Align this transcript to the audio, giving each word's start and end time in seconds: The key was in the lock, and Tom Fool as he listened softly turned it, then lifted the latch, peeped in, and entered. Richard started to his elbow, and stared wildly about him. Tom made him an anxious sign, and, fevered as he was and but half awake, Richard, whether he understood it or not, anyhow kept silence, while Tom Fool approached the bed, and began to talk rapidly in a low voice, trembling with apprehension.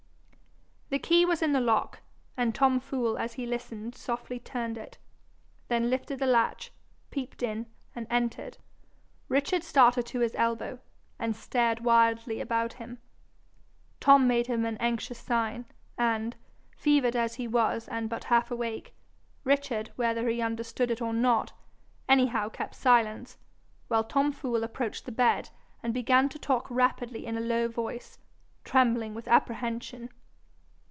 The 0.89 0.99
key 0.99 1.23
was 1.23 1.41
in 1.41 1.53
the 1.53 1.61
lock, 1.61 2.01
and 2.35 2.53
Tom 2.53 2.81
Fool 2.81 3.17
as 3.17 3.35
he 3.35 3.45
listened 3.45 3.95
softly 3.95 4.39
turned 4.39 4.77
it, 4.77 4.97
then 5.69 5.89
lifted 5.89 6.19
the 6.19 6.25
latch, 6.25 6.69
peeped 7.11 7.41
in, 7.41 7.67
and 7.95 8.05
entered. 8.09 8.57
Richard 9.29 9.63
started 9.63 10.05
to 10.07 10.19
his 10.19 10.35
elbow, 10.35 10.79
and 11.17 11.33
stared 11.33 11.79
wildly 11.85 12.41
about 12.41 12.73
him. 12.73 12.97
Tom 14.01 14.27
made 14.27 14.47
him 14.47 14.65
an 14.65 14.75
anxious 14.81 15.17
sign, 15.17 15.63
and, 15.97 16.35
fevered 16.75 17.15
as 17.15 17.35
he 17.35 17.47
was 17.47 17.87
and 17.87 18.09
but 18.09 18.25
half 18.25 18.51
awake, 18.51 18.93
Richard, 19.45 19.91
whether 19.95 20.27
he 20.27 20.41
understood 20.41 20.91
it 20.91 21.01
or 21.01 21.13
not, 21.13 21.53
anyhow 22.09 22.49
kept 22.49 22.75
silence, 22.75 23.37
while 23.87 24.03
Tom 24.03 24.33
Fool 24.33 24.61
approached 24.61 25.05
the 25.05 25.13
bed, 25.13 25.51
and 25.81 25.93
began 25.93 26.27
to 26.27 26.37
talk 26.37 26.69
rapidly 26.69 27.25
in 27.25 27.37
a 27.37 27.39
low 27.39 27.69
voice, 27.69 28.19
trembling 28.65 29.13
with 29.13 29.29
apprehension. 29.29 30.09